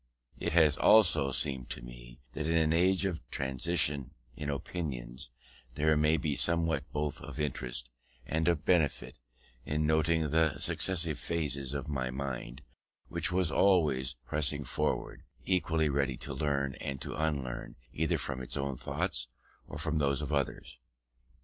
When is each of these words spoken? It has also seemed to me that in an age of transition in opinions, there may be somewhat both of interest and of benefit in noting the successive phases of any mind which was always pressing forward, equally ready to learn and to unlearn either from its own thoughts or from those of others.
It 0.39 0.53
has 0.53 0.77
also 0.77 1.29
seemed 1.31 1.69
to 1.69 1.83
me 1.83 2.17
that 2.33 2.47
in 2.47 2.57
an 2.57 2.73
age 2.73 3.05
of 3.05 3.21
transition 3.29 4.15
in 4.35 4.49
opinions, 4.49 5.29
there 5.75 5.95
may 5.95 6.17
be 6.17 6.35
somewhat 6.35 6.91
both 6.91 7.21
of 7.21 7.39
interest 7.39 7.91
and 8.25 8.47
of 8.47 8.65
benefit 8.65 9.19
in 9.63 9.85
noting 9.85 10.31
the 10.31 10.57
successive 10.57 11.19
phases 11.19 11.75
of 11.75 11.85
any 11.95 12.09
mind 12.09 12.63
which 13.09 13.31
was 13.31 13.51
always 13.51 14.15
pressing 14.25 14.63
forward, 14.63 15.21
equally 15.45 15.87
ready 15.87 16.17
to 16.17 16.33
learn 16.33 16.73
and 16.81 16.99
to 17.01 17.13
unlearn 17.15 17.75
either 17.93 18.17
from 18.17 18.41
its 18.41 18.57
own 18.57 18.77
thoughts 18.77 19.27
or 19.67 19.77
from 19.77 19.99
those 19.99 20.23
of 20.23 20.33
others. 20.33 20.79